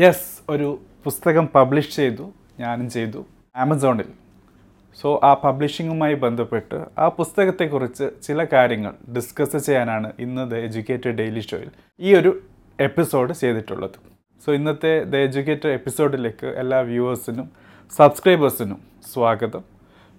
Yes 0.00 0.40
ഒരു 0.50 0.80
പുസ്തകം 1.04 1.46
publish 1.46 1.96
ചെയ്തു 1.96 2.32
ഞാനും 2.60 2.90
ചെയ്തു 2.90 3.26
ആമസോണിൽ. 3.56 4.04
സോ 5.00 5.20
ആ 5.22 5.34
പബ്ലിഷിങ്ങുമായി 5.34 6.14
ബന്ധപ്പെട്ട് 6.14 6.84
ആ 6.98 7.08
പുസ്തകത്തെക്കുറിച്ച് 7.08 8.10
ചില 8.22 8.46
കാര്യങ്ങൾ 8.52 8.92
ഡിസ്കസ് 9.16 9.56
ചെയ്യാനാണ് 9.56 10.12
ഇന്ന് 10.18 10.50
ദ 10.50 10.54
എഡ്യൂക്കേറ്റഡ് 10.54 11.10
ഡെയിലി 11.10 11.40
ഷോയിൽ 11.40 11.70
ഈ 12.00 12.14
ഒരു 12.14 12.40
എപ്പിസോഡ് 12.80 13.32
ചെയ്തിട്ടുള്ളത്. 13.32 13.90
സോ 14.46 14.52
ഇന്നത്തെ 14.52 15.04
ദ 15.04 15.16
എഡ്യൂക്കേറ്റഡ് 15.16 15.70
എപ്പിസോഡിലേക്ക് 15.70 16.46
എല്ലാ 16.46 16.80
വ്യൂവേഴ്സിനും 16.80 17.50
സബ്സ്ക്രൈബേഴ്സിനും 17.96 18.80
സ്വാഗതം. 19.12 19.64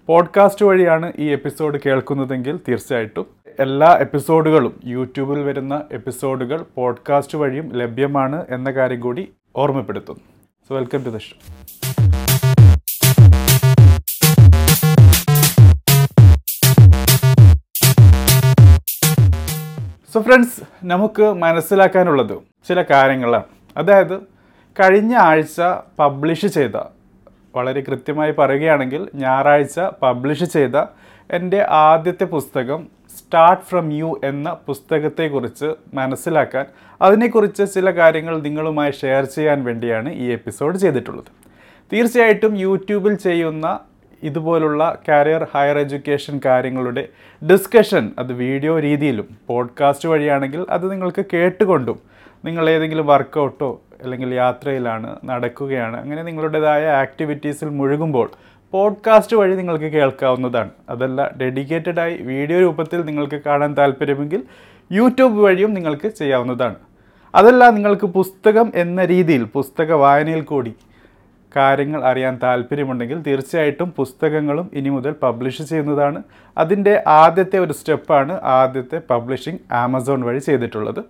പോഡ്കാസ്റ്റ് 0.07 0.65
വഴിയാണ് 0.65 1.13
ഈ 1.19 1.29
എപ്പിസോഡ് 1.29 1.79
കേൾക്കുന്നതെങ്കിൽ 1.85 2.57
തീർച്ചയായിട്ടും 2.57 3.25
എല്ലാ 3.59 3.97
എപ്പിസോഡുകളും 3.97 4.79
യൂട്യൂബിൽ 4.85 5.39
വരുന്ന 5.39 5.83
എപ്പിസോഡുകൾ 5.91 6.65
പോഡ്കാസ്റ്റ് 6.75 7.37
വഴിയും 7.37 7.73
ലഭ്യമാണ് 7.73 8.45
എന്ന 8.49 8.71
കാര്യം 8.71 8.99
കൂടി 8.99 9.29
ഓർമ്മപ്പെടുത്തുന്നു. 9.55 10.23
So 10.67 10.75
welcome 10.75 11.03
to 11.03 11.09
the 11.09 11.17
show 11.17 11.35
so 20.13 20.21
friends 20.21 20.61
നമുക്ക് 20.83 21.25
മനസ്സിലാക്കാനുള്ളത് 21.43 22.33
ചില 22.67 22.81
കാര്യങ്ങളാണ്. 22.81 23.43
അതായത് 23.77 24.15
കഴിഞ്ഞ 24.79 25.13
ആഴ്ച 25.15 25.61
പബ്ലിഷ് 25.99 26.47
ചെയ്ത 26.47 26.77
വളരെ 27.55 27.81
കൃത്യമായി 27.81 28.31
പറയുകയാണെങ്കിൽ 28.31 29.09
ഞായറാഴ്ച 29.15 29.79
പബ്ലിഷ് 29.79 30.43
ചെയ്ത 30.43 30.77
എന്റെ 31.29 31.59
ആദ്യത്തെ 31.69 32.23
പുസ്തകം 32.23 32.87
സ്റ്റാർട്ട് 33.17 33.63
ഫ്രം 33.63 33.93
യു 33.93 34.09
എന്ന 34.23 34.49
പുസ്തകത്തെക്കുറിച്ച് 34.67 35.69
മനസ്സിലാക്കാൻ 35.93 36.65
അതിനെക്കുറിച്ച് 37.01 37.73
ചില 37.73 37.91
കാര്യങ്ങൾ 37.91 38.35
നിങ്ങളുമായി 38.41 38.91
ഷെയർ 38.91 39.23
ചെയ്യാൻ 39.25 39.59
വേണ്ടിയാണ് 39.63 40.09
ഈ 40.13 40.27
എപ്പിസോഡ് 40.31 40.77
ചെയ്തിട്ടുള്ളത്. 40.77 41.31
തീർച്ചയായിട്ടും 41.91 42.53
യൂട്യൂബിൽ 42.57 43.15
ചെയ്യുന്ന 43.27 43.67
ഇതുപോലുള്ള 44.23 44.97
കരിയർ 45.09 45.43
ഹയർ 45.53 45.77
എഡ്യൂക്കേഷൻ 45.77 46.41
കാര്യങ്ങളുടെ 46.45 47.03
ഡിസ്കഷൻ 47.41 48.11
അത് 48.19 48.31
വീഡിയോ 48.33 48.73
രീതിയിലും 48.79 49.27
പോഡ്കാസ്റ്റ് 49.47 50.09
വഴിയാണെങ്കിൽ 50.09 50.61
അത് 50.69 50.91
നിങ്ങൾക്ക് 50.91 51.25
കേട്ടുകൊണ്ടും 51.33 51.97
നിങ്ങൾ 52.45 52.69
ഏതെങ്കിലും 52.69 53.07
വർക്കൗട്ടോ 53.07 53.71
അല്ലെങ്കിൽ 54.03 54.29
യാത്രയിലാണ് 54.33 55.09
നടക്കുകയാണ് 55.25 55.97
അങ്ങനെ 55.97 56.21
നിങ്ങളുടേതായ 56.23 56.85
ആക്ടിവിറ്റീസിൽ 57.03 57.69
മുഴുകുമ്പോൾ 57.69 58.27
പോഡ്കാസ്റ്റ് 58.71 59.37
വഴി 59.37 59.55
നിങ്ങൾക്ക് 59.55 59.85
കേൾക്കാവുന്നതാണ്. 59.85 60.69
അതല്ല 60.89 61.29
ഡെഡിക്കേറ്റഡായി 61.41 62.17
വീഡിയോ 62.17 62.59
രൂപത്തിൽ 62.59 63.01
നിങ്ങൾക്ക് 63.01 63.41
കാണാൻ 63.45 63.73
താല്പര്യമെങ്കിൽ 63.73 64.43
യൂട്യൂബ് 64.91 65.39
വഴിയും 65.39 65.73
നിങ്ങൾക്ക് 65.73 66.07
ചെയ്യാവുന്നതാണ്. 66.07 66.75
അതല്ല 67.35 67.69
നിങ്ങൾക്ക് 67.69 68.05
പുസ്തകം 68.05 68.71
എന്ന 68.75 69.05
രീതിയിൽ 69.05 69.43
പുസ്തക 69.43 69.93
വായനയിൽ 69.93 70.41
കൂടി 70.41 70.75
കാര്യങ്ങൾ 71.55 72.03
അറിയാൻ 72.05 72.39
താല്പര്യമുണ്ടെങ്കിൽ 72.43 73.21
തീർച്ചയായിട്ടും 73.21 73.93
പുസ്തകങ്ങളും 73.97 74.71
ഇനി 74.73 74.89
മുതൽ 74.89 75.11
പബ്ലിഷ് 75.23 75.61
ചെയ്യുന്നതാണ്. 75.61 76.23
അതിന്റെ 76.57 77.03
ആദ്യത്തെ 77.07 77.59
ഒരു 77.59 77.73
സ്റ്റെപ്പാണ് 77.73 78.41
ആദ്യത്തെ 78.43 79.01
പബ്ലിഷിംഗ് 79.09 79.59
ആമസോൺ 79.71 80.21
വഴി 80.21 80.39
ചെയ്തിട്ടുള്ളത്. 80.39 81.03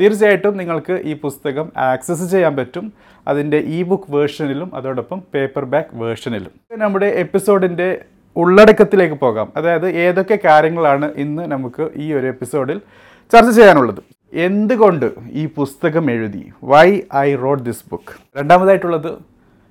തീർച്ചയായിട്ടും 0.00 0.56
നിങ്ങൾക്ക് 0.56 0.92
ഈ 1.04 1.14
പുസ്തകം 1.14 1.72
ആക്സസ് 1.76 2.30
ചെയ്യാൻ 2.30 2.56
പറ്റും. 2.56 2.92
അതിന്റെ 3.28 3.56
ഇ 3.56 3.82
ബുക്ക് 3.82 4.12
വേർഷനിലും 4.12 4.74
അതോടൊപ്പം 4.74 5.22
പേപ്പർ 5.34 5.64
ബാക്ക് 5.64 5.96
വേർഷനിലും 6.02 6.52
നമ്മുടെ 6.78 7.06
എപ്പിസോഡിന്റെ 7.06 7.88
ഉള്ളടക്കത്തിലേക്ക് 8.36 9.14
പോകാം. 9.14 9.52
അതായത് 9.56 9.88
ഏതൊക്കെ 9.88 10.38
കാര്യങ്ങളാണ് 10.44 11.12
ഇന്ന് 11.16 11.42
നമുക്ക് 11.42 11.90
ഈ 11.96 12.12
ഒരു 12.12 12.26
എപ്പിസോഡിൽ 12.26 12.80
ചർച്ച 13.32 13.50
ചെയ്യാനുള്ളത്. 13.56 14.02
എന്തുകൊണ്ട് 14.32 15.06
ഈ 15.30 15.46
പുസ്തകം 15.46 16.10
എഴുതി? 16.10 16.52
Why 16.64 17.00
I 17.16 17.34
wrote 17.34 17.64
this 17.64 17.84
book 17.90 18.38
രണ്ടാമതായിട്ടുള്ളത് 18.38 19.12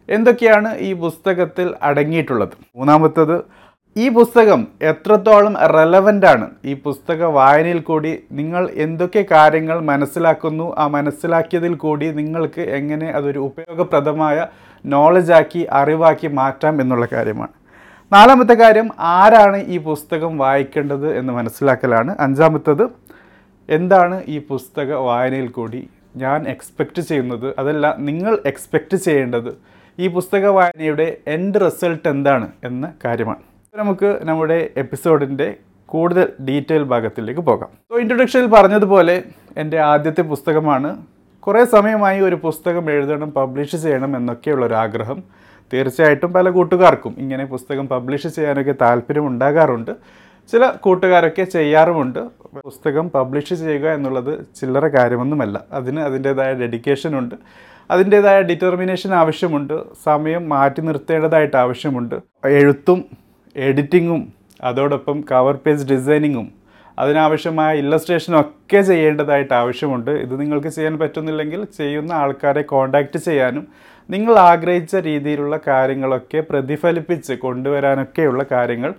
എന്തൊക്കെയാണ് 0.09 0.77
ഈ 0.77 0.93
പുസ്തകത്തിൽ 0.93 1.73
അടങ്ങിയിട്ടുള്ളത്? 1.81 2.55
മൂന്നാമത്തത് 2.75 3.37
ഈ 4.01 4.05
പുസ്തകം 4.09 4.61
എത്രത്തോളം 4.81 5.53
റെലവന്റ് 5.75 6.27
ആണ്? 6.31 6.47
ഈ 6.65 6.73
പുസ്തക 6.73 7.21
വായനയിൽ 7.37 7.79
കൂടി 7.79 8.11
നിങ്ങൾ 8.39 8.63
എന്തൊക്കെ 8.85 9.25
കാര്യങ്ങൾ 9.31 9.77
മനസ്സിലാക്കുന്നു? 9.89 10.65
ആ 10.77 10.83
മനസ്സിലാക്കിയതിൽ 10.87 11.73
കൂടി 11.75 12.07
നിങ്ങൾക്ക് 12.19 12.65
എങ്ങനെ 12.79 13.07
അതൊരു 13.11 13.39
ഉപയോഗപ്രദമായ 13.39 14.45
നോളജാക്കി 14.85 15.63
അറിവാക്കി 15.79 16.29
മാറ്റാം 16.41 16.75
എന്നുള്ള 16.81 17.07
കാര്യമാണ്. 17.13 17.53
നാലാമത്തെ 18.11 18.53
കാര്യം 18.53 18.89
ആരാണ് 18.99 19.57
ഈ 19.57 19.79
പുസ്തകം 19.89 20.37
വായിക്കേണ്ടത് 20.37 21.09
എന്ന് 21.17 21.33
മനസ്സിലാക്കലാണ്. 21.33 22.13
അഞ്ചാമത്തത് 22.19 22.85
എന്താണ് 23.69 24.23
ഈ 24.27 24.39
പുസ്തക 24.53 24.93
വായനയിൽ 25.09 25.49
കൂടി 25.49 25.83
ഞാൻ 26.15 26.41
എക്സ്പെക്റ്റ് 26.55 27.01
ചെയ്യുന്നത്? 27.01 27.49
അതല്ല 27.59 27.95
നിങ്ങൾ 28.09 28.33
എക്സ്പെക്റ്റ് 28.45 28.97
ചെയ്യേണ്ടത് 28.97 29.51
ഈ 29.99 30.07
പുസ്തക 30.07 30.47
വായനയുടെ 30.59 31.09
എൻഡ് 31.27 31.61
റിസൾട്ട് 31.65 32.07
എന്താണ് 32.07 32.47
എന്ന 32.63 32.87
കാര്യമാണ്. 33.05 33.56
നമുക്ക് 33.75 34.19
നമ്മുടെ 34.21 34.69
എപ്പിസോഡിന്റെ 34.77 35.55
കൂടുതൽ 35.85 36.29
ഡീറ്റെയിൽ 36.45 36.83
ഭാഗത്തിലേക്ക് 36.83 37.41
പോകാം. 37.41 37.69
സോ 37.69 37.99
ഇൻട്രൊഡക്ഷനിൽ 37.99 38.45
പറഞ്ഞതുപോലെ 38.45 39.23
എന്റെ 39.57 39.79
ആദ്യത്തെ 39.79 40.21
പുസ്തകമാണ്. 40.21 40.97
കുറേ 41.39 41.65
സമയമായി 41.65 42.19
ഒരു 42.19 42.35
പുസ്തകം 42.35 42.91
എഴുതണം 42.91 43.31
പബ്ലിഷ് 43.31 43.75
ചെയ്യണം 43.75 44.17
എന്നൊക്കെയുള്ള 44.17 44.65
ഒരു 44.65 44.73
ആഗ്രഹം. 44.73 45.23
തീർച്ചയായിട്ടും 45.73 46.33
പല 46.33 46.49
കൂട്ടുകാർക്കും 46.49 47.15
ഇങ്ങനെ 47.17 47.45
പുസ്തകം 47.45 47.87
പബ്ലിഷ് 47.87 48.27
ചെയ്യാനൊക്കെ 48.27 48.75
താല്പര്യം 48.81 49.27
ഉണ്ടാകാറുണ്ട്. 49.27 49.91
ചില 50.51 50.67
കൂട്ടുകാരൊക്കെ 50.67 51.43
ചെയ്യാറുമുണ്ട്. 51.43 52.19
പുസ്തകം 52.65 53.09
പബ്ലിഷ് 53.09 53.53
ചെയ്യുക 53.53 53.89
എന്നുള്ളത് 53.89 54.45
ചില്ലറ 54.59 54.87
കാര്യമൊന്നുമല്ല. 54.87 55.63
അതിന് 55.71 55.99
അതിന്റേതായ 55.99 56.53
ഡെഡിക്കേഷനുണ്ട് 56.53 57.35
അതിന്റേതായ 57.91 58.41
ഡിറ്റർമിനേഷൻ 58.41 59.13
ആവശ്യമുണ്ട്. 59.13 59.73
സമയം 60.03 60.49
മാറ്റി 60.49 60.81
നിർത്തേണ്ടതായിട്ട് 60.81 61.57
ആവശ്യമുണ്ട്. 61.57 62.15
എഴുത്തും 62.45 63.26
എഡിറ്റിങ്ങും 63.57 64.33
അതോടൊപ്പം 64.63 65.23
കവർ 65.31 65.55
പേജ് 65.55 65.93
ഡിസൈനിങ്ങും 65.93 66.47
അതിനാവശ്യമായ 66.99 67.77
ഇല്ലസ്ട്രേഷനും 67.77 68.39
ഒക്കെ 68.39 68.81
ചെയ്യേണ്ടതായിട്ട് 68.81 69.53
ആവശ്യമുണ്ട്. 69.53 70.11
ഇത് 70.11 70.41
നിങ്ങൾക്ക് 70.41 70.67
ചെയ്യാൻ 70.67 70.99
പറ്റുന്നില്ലെങ്കിൽ 70.99 71.63
ചെയ്യുന്ന 71.77 72.11
ആൾക്കാരെ 72.13 72.61
കോണ്ടാക്റ്റ് 72.61 73.19
ചെയ്യാനും 73.19 73.67
നിങ്ങൾ 74.09 74.33
ആഗ്രഹിച്ച 74.39 74.95
രീതിയിലുള്ള 74.95 75.59
കാര്യങ്ങളൊക്കെ 75.67 76.43
പ്രതിഫലിപ്പിച്ച് 76.49 77.33
കൊണ്ടുവരാനൊക്കെയുള്ള 77.33 78.45
കാര്യങ്ങൾ 78.51 78.93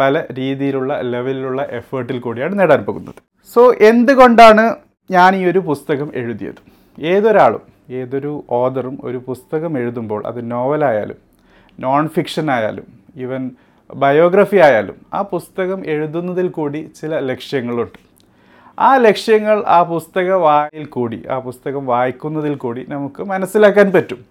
പല 0.00 0.24
രീതിയിലുള്ള 0.38 1.00
ലെവലിലുള്ള 1.00 1.62
എഫേർട്ടിൽ 1.70 2.18
കൂടിയാണ് 2.20 2.58
നേടാൻ 2.58 2.84
പോകുന്നത്. 2.84 3.14
സോ 3.54 3.74
എന്തുകൊണ്ടാണ് 3.80 4.74
ഞാൻ 5.10 5.36
ഈ 5.36 5.44
ഒരു 5.46 5.58
പുസ്തകം 5.58 6.10
എഴുതിയത്? 6.14 6.60
ഏതൊരാളും 7.02 7.60
ഏതൊരു 7.90 8.44
ഓതറും 8.50 8.98
ഒരു 9.04 9.16
പുസ്തകം 9.28 9.78
എഴുതുമ്പോൾ 9.78 10.26
അത് 10.26 10.50
നോവലായാലും 10.50 11.16
നോൺ 11.80 12.08
ഫിക്ഷൻ 12.08 12.50
ആയാലും 12.50 12.84
ഈവൻ 13.16 13.50
ബയോഗ്രഫി 13.94 14.56
ആയാലും 14.56 14.94
ആ 15.14 15.22
പുസ്തകം 15.22 15.86
എഴുതുന്നതിൽ 15.86 16.48
കൂടി 16.48 16.90
ചില 17.00 17.18
ലക്ഷ്യങ്ങളുണ്ട്. 17.18 17.98
ആ 18.78 18.96
ലക്ഷ്യങ്ങൾ 18.96 19.64
ആ 19.66 19.82
പുസ്തക 19.82 20.32
വായിൽ 20.32 20.84
കൂടി 20.84 21.26
ആ 21.30 21.38
പുസ്തകം 21.38 21.86
വായിക്കുന്നതിൽ 21.86 22.54
കൂടി 22.54 22.86
നമുക്ക് 22.88 23.22
മനസ്സിലാക്കാൻ 23.22 23.92
പറ്റും. 23.92 24.24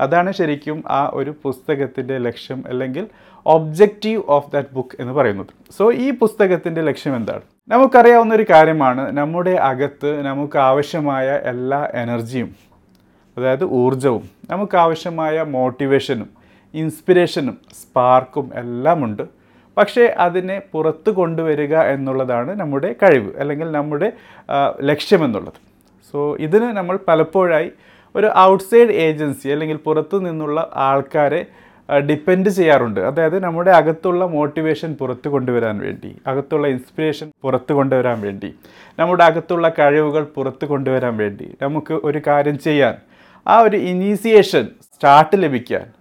അതാണ് 0.00 0.32
ശരിക്കും 0.32 0.84
ആ 0.86 1.10
ഒരു 1.14 1.34
പുസ്തകത്തിന്റെ 1.42 2.18
ലക്ഷ്യം 2.18 2.64
അല്ലെങ്കിൽ 2.66 3.06
ഒബ്ജക്റ്റീവ് 3.46 4.22
ഓഫ് 4.28 4.52
ദാറ്റ് 4.52 4.68
ബുക്ക് 4.72 5.00
എന്ന് 5.00 5.12
പറയുന്നത്. 5.12 5.46
സോ 5.78 5.92
ഈ 5.92 6.10
പുസ്തകത്തിന്റെ 6.10 6.80
ലക്ഷ്യം 6.80 7.16
എന്താണ്? 7.16 7.40
നമുക്കറിയാവുന്ന 7.68 8.34
ഒരു 8.34 8.46
കാര്യമാണ് 8.50 9.16
നമ്മുടെ 9.16 9.50
അകത്ത് 9.50 10.22
നമുക്ക് 10.22 10.58
ആവശ്യമായ 10.58 11.28
എല്ലാ 11.28 11.88
എനർജിയും 11.94 12.56
അതായത് 13.36 13.64
ഊർജവും 13.64 14.28
നമുക്ക് 14.50 14.76
ആവശ്യമായ 14.76 15.42
മോട്ടിവേഷനും 15.42 16.37
ഇൻസ്പിരേഷനും 16.74 17.56
സ്പാർക്കും 17.74 18.50
എല്ലാം 18.54 19.04
ഉണ്ട് 19.04 19.22
പക്ഷേ 19.76 20.04
അതിനെ 20.18 20.62
പുറത്ത് 20.72 21.10
കൊണ്ടുവരിക 21.10 21.76
എന്നുള്ളതാണ് 21.76 22.60
നമ്മുടെ 22.60 22.94
കഴിവ് 23.02 23.30
അല്ലെങ്കിൽ 23.40 23.72
നമ്മുടെ 23.72 24.12
ലക്ഷ്യമെന്നുള്ളത്. 24.80 25.58
സോ 26.10 26.36
ഇതിന് 26.36 26.64
നമ്മൾ 26.64 26.98
പലപ്പോഴായി 27.08 27.70
ഒരു 28.16 28.28
ഔട്ട്സൈഡ് 28.36 28.90
ഏജൻസി 28.90 29.48
അല്ലെങ്കിൽ 29.48 29.76
പുറത്തു 29.76 30.16
നിന്നുള്ള 30.16 30.70
ആൾക്കാരെ 30.74 31.46
ഡിപ്പെൻഡ് 32.08 32.48
ചെയ്യാറുണ്ട്. 32.48 33.00
അതായത് 33.00 33.38
നമ്മുടെ 33.44 33.70
അകത്തുള്ള 33.70 34.26
മോട്ടിവേഷൻ 34.26 34.94
പുറത്തു 34.94 35.28
കൊണ്ടുവരാൻ 35.28 35.78
വേണ്ടി 35.78 36.16
അകത്തുള്ള 36.26 36.66
ഇൻസ്പിറേഷൻ 36.66 37.32
പുറത്തു 37.42 37.72
കൊണ്ടുവരാൻ 37.72 38.20
വേണ്ടി 38.20 38.54
നമ്മുടെ 38.98 39.24
അകത്തുള്ള 39.24 39.68
കഴിവുകൾ 39.78 40.24
പുറത്തു 40.24 40.66
കൊണ്ടുവരാൻ 40.66 41.16
വേണ്ടി 41.16 41.56
നമുക്ക് 41.62 41.92
ഒരു 41.92 42.22
കാര്യം 42.26 42.58
ചെയ്യാൻ 42.58 42.94
ആ 43.46 43.58
ഒരു 43.58 43.76
ഇനീസിയേഷൻ 43.76 44.68
സ്റ്റാർട്ട് 44.82 45.42
ലഭിക്കാൻ 45.42 45.97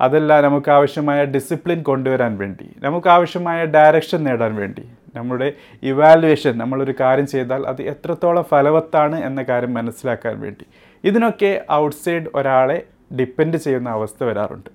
അതല്ല 0.00 0.40
നമുക്ക് 0.40 0.70
ആവശ്യമായ 0.70 1.24
ഡിസിപ്ലിൻ 1.24 1.82
കൊണ്ടുവരാൻ 1.82 2.38
വേണ്ടി 2.38 2.66
നമുക്ക് 2.82 3.08
ആവശ്യമായ 3.08 3.64
ഡയറക്ഷൻ 3.64 4.24
നേടാൻ 4.24 4.54
വേണ്ടി. 4.54 4.84
നമ്മുടെ 5.16 5.52
ഇവാലുവേഷൻ 5.82 6.58
നമ്മളൊരു 6.58 6.94
കാര്യം 7.00 7.26
ചെയ്താൽ 7.26 7.66
അത് 7.66 7.82
എത്രത്തോളം 7.82 8.44
ഫലവത്താണ് 8.44 9.24
എന്ന 9.24 9.42
കാര്യം 9.42 9.74
മനസ്സിലാക്കാൻ 9.74 10.40
വേണ്ടി. 10.40 10.64
ഇതിനൊക്കെ 11.04 11.64
ഔട്ട്സൈഡ് 11.72 12.26
ഒരാളെ 12.34 12.82
ഡിപ്പെൻഡ് 13.12 13.56
ചെയ്യുന്ന 13.56 13.88
അവസ്ഥ 13.88 14.24
വരാറുണ്ട്. 14.24 14.70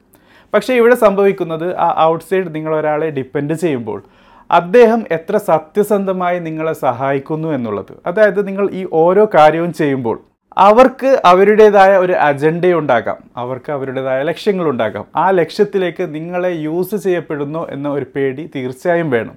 പക്ഷേ 0.54 0.74
ഇവിടെ 0.74 0.96
സംഭവിക്കുന്നത് 0.96 1.76
ആ 1.78 2.04
ഔട്ട്സൈഡ് 2.04 2.56
നിങ്ങൾ 2.56 2.76
ഒരാളെ 2.76 3.10
ഡിപ്പെൻഡ് 3.10 3.54
ചെയ്യുമ്പോൾ 3.54 4.04
അദ്ദേഹം 4.52 5.04
എത്ര 5.12 5.38
സത്യസന്ധമായി 5.38 6.40
നിങ്ങളെ 6.40 6.74
സഹായിക്കുന്നു 6.74 7.48
എന്നുള്ളത്. 7.48 7.94
അതായത് 8.06 8.48
നിങ്ങൾ 8.48 8.70
ഈ 8.72 8.88
ഓരോ 8.94 9.28
കാര്യവും 9.36 9.74
ചെയ്യുമ്പോൾ 9.74 10.20
അവർക്ക് 10.58 11.22
അവരുടേതായ 11.26 11.98
ഒരു 11.98 12.14
അജണ്ട 12.14 12.66
ഉണ്ടാക്കാം. 12.66 13.18
അവർക്ക് 13.38 13.72
അവരുടേതായ 13.72 14.22
ലക്ഷ്യങ്ങൾ 14.22 14.70
ഉണ്ടാക്കാം 14.70 15.06
ആ 15.16 15.30
ലക്ഷ്യത്തിലേക്ക് 15.30 16.16
നിങ്ങളെ 16.16 16.52
യൂസ് 16.52 16.96
ചെയ്യപ്പെടുന്നു 16.96 17.68
എന്ന 17.70 17.90
ഒരു 17.90 18.06
പേടി 18.16 18.52
തീർച്ചയായും 18.56 19.10
വേണം. 19.10 19.36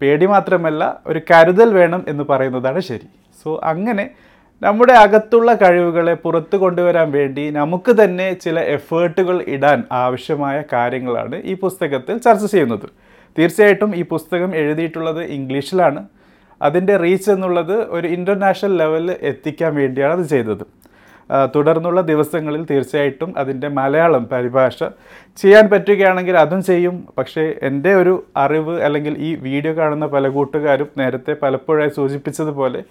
പേടി 0.00 0.26
മാത്രമല്ല 0.26 1.00
ഒരു 1.06 1.20
കരുതൽ 1.30 1.72
വേണം 1.72 2.04
എന്ന് 2.08 2.24
പറയുന്നതാണ് 2.24 2.80
ശരി. 2.80 3.06
സോ 3.44 3.60
അങ്ങനെ 3.64 4.10
നമ്മുടെ 4.62 4.92
അകത്തുള്ള 4.92 5.54
കഴിവുകളെ 5.54 6.14
പുറത്തു 6.14 6.56
കൊണ്ടുവരാൻ 6.56 7.10
വേണ്ടി 7.10 7.50
നമുക്ക് 7.50 8.04
തന്നെ 8.04 8.32
ചില 8.32 8.60
എഫേർട്ടുകൾ 8.60 9.44
ഇടാൻ 9.48 9.84
ആവശ്യമായ 9.92 10.62
കാര്യങ്ങളാണ് 10.72 11.42
ഈ 11.44 11.54
പുസ്തകത്തിൽ 11.54 12.18
ചർച്ച 12.18 12.44
ചെയ്യുന്നത്. 12.44 12.88
തീർച്ചയായിട്ടും 13.38 13.96
ഈ 13.96 14.02
പുസ്തകം 14.02 14.56
എഴുതിയിട്ടുള്ളത് 14.56 15.22
ഇംഗ്ലീഷിലാണ്. 15.22 16.06
അതിന്റെ 16.68 16.94
റീച്ച് 17.04 17.30
എന്നുള്ളത് 17.34 17.76
ഒരു 17.96 18.06
ഇന്റർനാഷണൽ 18.16 18.74
ലെവലിൽ 18.82 19.10
എത്തിക്കാൻ 19.30 19.72
വേണ്ടിയാണ് 19.80 20.14
അത് 20.18 20.26
ചെയ്തത്. 20.34 20.64
തുടർന്നുള്ള 21.54 22.00
ദിവസങ്ങളിൽ 22.10 22.62
തീർച്ചയായിട്ടും 22.70 23.30
അതിന്റെ 23.40 23.68
മലയാളം 23.78 24.24
പരിഭാഷ 24.32 24.78
ചെയ്യാൻ 25.42 25.64
പറ്റുകയാണെങ്കിൽ 25.72 26.36
അതും 26.42 26.60
ചെയ്യും. 26.70 26.96
പക്ഷേ 27.18 27.44
എന്റെ 27.68 27.92
ഒരു 28.00 28.14
അറിവ് 28.44 28.74
അല്ലെങ്കിൽ 28.86 29.14
ഈ 29.28 29.30
വീഡിയോ 29.46 29.72
കാണുന്ന 29.78 30.06
പല 30.06 30.28
കൂട്ടുകാരും 30.28 30.88
നേരത്തെ 31.00 31.34
പലപ്പോഴായി 31.42 31.92
സൂചിപ്പിച്ചതുപോലെ 31.98 32.82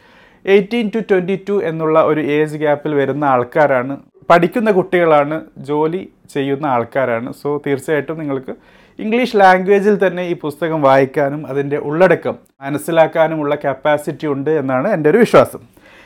എയ്റ്റീൻ 0.45 0.87
ടു 0.95 0.99
ട്വന്റി 1.09 1.35
ടു 1.49 1.55
എന്നുള്ള 1.69 1.97
ഒരു 2.11 2.21
ഏജ് 2.37 2.59
ഗ്യാപ്പിൽ 2.63 2.91
വരുന്ന 3.01 3.25
ആൾക്കാരാണ് 3.33 3.95
പഠിക്കുന്ന 4.29 4.69
കുട്ടികളാണ് 4.71 5.37
ജോലി 5.69 6.01
ചെയ്യുന്ന 6.33 6.65
ആൾക്കാരാണ്. 6.75 7.29
സോ 7.41 7.49
തീർച്ചയായിട്ടും 7.65 8.19
നിങ്ങൾക്ക് 8.19 8.53
ഇംഗ്ലീഷ് 8.99 9.37
ലാംഗ്വേജിൽ 9.41 9.95
തന്നെ 10.05 10.23
ഈ 10.23 10.33
പുസ്തകം 10.45 10.79
വായിക്കാനും 10.81 11.41
അതിന്റെ 11.47 11.77
ഉള്ളടക്കം 11.77 12.35
മനസ്സിലാക്കാനുമുള്ള 12.61 13.55
കപ്പാസിറ്റി 13.65 14.27
ഉണ്ട് 14.33 14.51
എന്നാണ് 14.61 14.87
എന്റെ 14.95 15.09
ഒരു 15.09 15.21
വിശ്വാസം. 15.23 15.61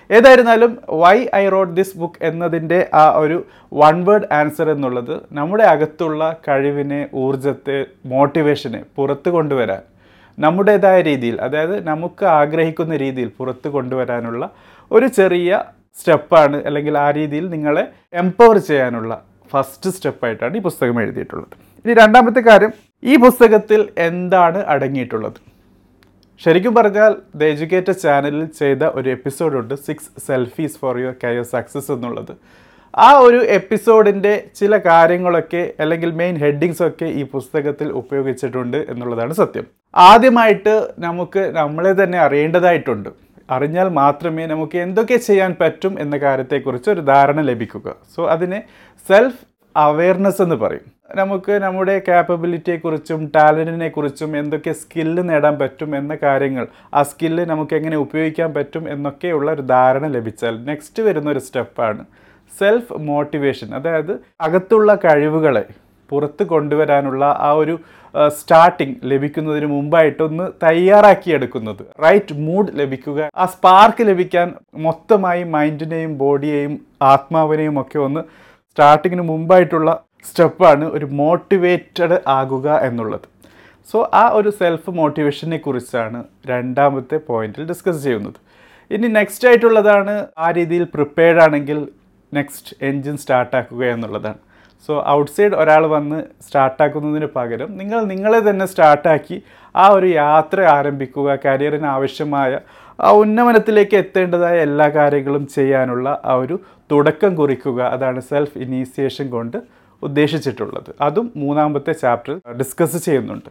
ഏതായിരുന്നാലും 0.10 0.72
why 1.02 1.18
I 1.42 1.44
wrote 1.54 1.76
this 1.78 1.98
book 1.98 2.20
എന്നതിന്റെ 2.30 2.80
ആ 3.02 3.04
ഒരു 3.24 3.38
വൺ 3.82 3.96
വേർഡ് 4.08 4.28
ആൻസർ 4.40 4.68
എന്നുള്ളത് 4.74 5.16
നമ്മുടെ 5.38 5.66
അകത്തുള്ള 5.74 6.22
കഴിവിനെ 6.48 7.02
ഊർജത്തെ 7.24 7.78
മോട്ടിവേഷനെ 8.12 8.82
പുറത്ത് 8.98 9.30
കൊണ്ടുവരാൻ 9.30 9.82
നമ്മുടേതായ 10.38 10.98
രീതിയിൽ 11.10 11.36
അതായത് 11.46 11.76
നമുക്ക് 11.90 12.26
ആഗ്രഹിക്കുന്ന 12.40 12.96
രീതിയിൽ 13.04 13.30
പുറത്ത് 13.40 13.68
കൊണ്ടുവരാനുള്ള 13.76 14.44
ഒരു 14.92 15.08
ചെറിയ 15.20 15.60
സ്റ്റെപ്പാണ് 16.00 16.58
അല്ലെങ്കിൽ 16.68 16.96
ആ 17.06 17.08
രീതിയിൽ 17.18 17.46
നിങ്ങളെ 17.56 17.84
എംപവർ 18.22 18.58
ചെയ്യാനുള്ള 18.70 19.14
ഫസ്റ്റ് 19.52 19.90
സ്റ്റെപ്പായിട്ടാണ് 19.90 20.58
ഈ 20.60 20.62
പുസ്തകം 20.62 20.98
എഴുതിയിട്ടുള്ളത്. 21.04 21.54
ഇനി 21.86 21.94
രണ്ടാമത്തെ 22.02 22.42
കാര്യം 22.50 22.72
ഈ 23.04 23.16
പുസ്തകത്തിൽ 23.26 23.82
എന്താണ് 24.10 24.60
അടങ്ങിയിട്ടുള്ളത്? 24.74 25.40
ശരിക്കും 26.40 26.76
പറഞ്ഞാൽ 26.76 27.16
ദ 27.36 27.44
എജ്യൂക്കേറ്റഡ് 27.44 28.00
ചാനലിൽ 28.00 28.46
ചെയ്ത 28.46 28.84
ഒരു 28.84 29.10
എപ്പിസോഡുണ്ട് 29.10 29.74
six 29.74 30.28
selfies 30.28 30.78
for 30.78 30.98
your 30.98 31.14
career 31.24 31.44
success 31.44 31.92
എന്നുള്ളത്. 31.92 32.36
ആ 32.96 33.12
ഒരു 33.12 33.38
എപ്പിസോഡിന്റെ 33.38 34.44
ചില 34.56 34.78
കാര്യങ്ങളൊക്കെ 34.78 35.74
അല്ലെങ്കിൽ 35.80 36.12
മെയിൻ 36.12 36.36
ഹെഡിങ്സ് 36.36 36.84
ഒക്കെ 36.84 37.06
ഈ 37.06 37.24
പുസ്തകത്തിൽ 37.24 37.90
ഉപയോഗിച്ചിട്ടുണ്ട് 37.90 38.78
എന്നുള്ളതാണ് 38.78 39.34
സത്യം. 39.34 39.64
ആദ്യമായിട്ട് 39.96 40.88
നമുക്ക് 41.00 41.52
നമ്മളെ 41.56 42.04
തന്നെ 42.04 42.18
അറിയേണ്ടതായിട്ടുണ്ട്. 42.18 43.10
അറിഞ്ഞാൽ 43.50 43.90
മാത്രമേ 43.90 44.46
നമുക്ക് 44.46 44.78
എന്തൊക്കെ 44.78 45.16
ചെയ്യാൻ 45.16 45.56
പറ്റും 45.62 46.00
എന്ന 46.00 46.18
കാര്യത്തെക്കുറിച്ച് 46.18 46.90
ഒരു 46.90 47.02
ധാരണ 47.02 47.42
ലഭിക്കുക. 47.42 47.96
സോ 48.16 48.28
അതിനെ 48.28 48.64
സെൽഫ് 49.08 49.55
അവയർനെസ് 49.76 50.42
എന്ന് 50.42 50.56
പറയും. 50.56 50.86
നമുക്ക് 51.16 51.52
നമ്മുടെ 51.52 52.00
ക്യാപ്പബിലിറ്റിയെക്കുറിച്ചും 52.00 53.32
ടാലന്റിനെ 53.36 53.90
കുറിച്ചും 53.90 54.38
എന്തൊക്കെ 54.38 54.72
സ്കില്ല് 54.72 55.30
നേടാൻ 55.30 55.56
പറ്റും 55.60 55.98
എന്ന 55.98 56.18
കാര്യങ്ങൾ 56.24 56.68
ആ 56.94 57.02
സ്കില്ല് 57.04 57.46
നമുക്ക് 57.46 57.76
എങ്ങനെ 57.76 57.98
ഉപയോഗിക്കാൻ 57.98 58.54
പറ്റും 58.54 58.90
എന്നൊക്കെയുള്ള 58.90 59.52
ഒരു 59.52 59.62
ധാരണ 59.62 60.08
ലഭിച്ചാൽ 60.08 60.66
നെക്സ്റ്റ് 60.66 61.04
വരുന്ന 61.04 61.30
ഒരു 61.30 61.40
സ്റ്റെപ്പാണ് 61.40 62.06
സെൽഫ് 62.60 62.94
മോട്ടിവേഷൻ 62.94 63.76
അതായത് 63.76 64.14
അകത്തുള്ള 64.42 64.96
കഴിവുകളെ 64.96 65.66
പുറത്ത് 66.12 66.44
കൊണ്ടുവരാനുള്ള 66.44 67.26
ആ 67.40 67.52
ഒരു 67.52 67.80
സ്റ്റാർട്ടിങ് 68.30 68.96
ലഭിക്കുന്നതിന് 69.04 69.66
മുമ്പായിട്ടൊന്ന് 69.66 70.44
തയ്യാറാക്കിയെടുക്കുന്നത്. 70.64 71.84
റൈറ്റ് 72.04 72.36
മൂഡ് 72.36 72.68
ലഭിക്കുക 72.74 73.30
ആ 73.36 73.46
സ്പാർക്ക് 73.46 74.04
ലഭിക്കാൻ 74.08 74.54
മൊത്തമായി 74.76 75.44
മൈൻഡിനെയും 75.44 76.18
ബോഡിയെയും 76.18 76.80
ആത്മാവിനെയും 77.02 77.82
ഒക്കെ 77.82 78.00
ഒന്ന് 78.00 78.22
സ്റ്റാർട്ടിങ്ങിന് 78.78 79.24
മുമ്പായിട്ടുള്ള 79.30 79.90
സ്റ്റെപ്പാണ് 80.30 80.86
ഒരു 80.96 81.06
മോട്ടിവേറ്റഡ് 81.20 82.16
ആകുക 82.38 82.68
എന്നുള്ളത്. 82.88 83.28
സോ 83.90 83.98
ആ 84.22 84.24
ഒരു 84.38 84.50
സെൽഫ് 84.58 84.92
മോട്ടിവേഷനെ 84.98 85.58
കുറിച്ചാണ് 85.66 86.20
രണ്ടാമത്തെ 86.52 87.18
പോയിന്റിൽ 87.30 87.64
ഡിസ്കസ് 87.70 88.02
ചെയ്യുന്നത്. 88.06 88.40
ഇനി 88.92 89.08
നെക്സ്റ്റ് 89.18 89.48
ആയിട്ടുള്ളതാണ് 89.50 90.16
ആ 90.46 90.50
രീതിയിൽ 90.58 90.84
പ്രിപ്പയർഡ് 90.96 91.42
ആണെങ്കിൽ 91.46 91.80
നെക്സ്റ്റ് 92.32 92.76
എൻജിൻ 92.90 93.16
സ്റ്റാർട്ടാക്കുക 93.24 93.82
എന്നുള്ളതാണ്. 93.94 94.40
സോ 94.86 94.94
ഔട്ട്സൈഡ് 95.18 95.56
ഒരാൾ 95.62 95.86
വന്ന് 95.96 96.20
സ്റ്റാർട്ടാക്കുന്നതിന് 96.46 97.30
പകരം 97.38 97.72
നിങ്ങൾ 97.82 98.02
നിങ്ങളെ 98.14 98.42
തന്നെ 98.50 98.68
സ്റ്റാർട്ടാക്കി 98.74 99.38
ആ 99.76 99.88
ഒരു 99.98 100.10
യാത്ര 100.22 100.60
ആരംഭിക്കുക 100.78 101.38
കരിയറിന് 101.46 101.90
ആവശ്യമായ 101.96 102.52
ആ 103.00 103.12
ഉന്നമനത്തിലേക്ക് 103.12 103.96
എത്തേണ്ടതായ 103.96 104.58
എല്ലാ 104.68 104.88
കാര്യങ്ങളും 104.88 105.48
ചെയ്യാനുള്ള 105.56 106.22
ആ 106.26 106.34
ഒരു 106.34 106.60
തുടക്കം 106.92 107.36
കുറിക്കുക 107.36 107.82
അതാണ് 107.96 108.22
സെൽഫ് 108.22 108.58
ഇനീസിയേഷൻ 108.58 109.30
കൊണ്ട് 109.30 109.58
ഉദ്ദേശിച്ചിട്ടുള്ളത്. 110.04 110.90
അതും 111.02 111.32
മൂന്നാമത്തെ 111.38 111.94
ചാപ്റ്ററിൽ 111.94 112.40
ഡിസ്കസ് 112.58 113.06
ചെയ്യുന്നുണ്ട്. 113.06 113.50